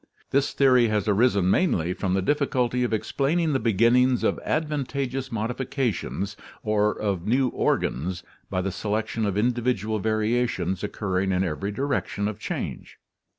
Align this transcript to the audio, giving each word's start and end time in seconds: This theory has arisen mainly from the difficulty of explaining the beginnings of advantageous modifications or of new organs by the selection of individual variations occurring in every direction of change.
This 0.31 0.51
theory 0.53 0.87
has 0.87 1.07
arisen 1.07 1.51
mainly 1.51 1.93
from 1.93 2.15
the 2.15 2.23
difficulty 2.23 2.83
of 2.83 2.91
explaining 2.91 3.53
the 3.53 3.59
beginnings 3.59 4.23
of 4.23 4.39
advantageous 4.43 5.31
modifications 5.31 6.35
or 6.63 6.91
of 6.99 7.27
new 7.27 7.49
organs 7.49 8.23
by 8.49 8.61
the 8.63 8.71
selection 8.71 9.27
of 9.27 9.37
individual 9.37 9.99
variations 9.99 10.83
occurring 10.83 11.31
in 11.31 11.43
every 11.43 11.71
direction 11.71 12.27
of 12.27 12.39
change. 12.39 12.97